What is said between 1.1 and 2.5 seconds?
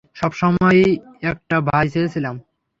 একটা ভাই চেয়েছিলাম।